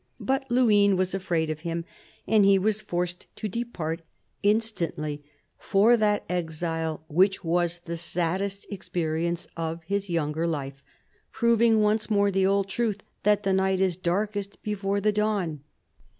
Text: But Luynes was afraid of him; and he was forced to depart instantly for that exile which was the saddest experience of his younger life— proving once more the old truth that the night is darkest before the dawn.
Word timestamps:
But 0.19 0.49
Luynes 0.49 0.95
was 0.97 1.13
afraid 1.13 1.51
of 1.51 1.59
him; 1.59 1.85
and 2.25 2.43
he 2.43 2.57
was 2.57 2.81
forced 2.81 3.27
to 3.35 3.47
depart 3.47 4.01
instantly 4.41 5.23
for 5.59 5.95
that 5.95 6.25
exile 6.27 7.03
which 7.07 7.43
was 7.43 7.81
the 7.81 7.95
saddest 7.95 8.65
experience 8.71 9.47
of 9.55 9.83
his 9.83 10.09
younger 10.09 10.47
life— 10.47 10.83
proving 11.31 11.81
once 11.81 12.09
more 12.09 12.31
the 12.31 12.47
old 12.47 12.67
truth 12.67 13.03
that 13.21 13.43
the 13.43 13.53
night 13.53 13.79
is 13.79 13.95
darkest 13.95 14.63
before 14.63 14.99
the 15.01 15.11
dawn. 15.11 15.59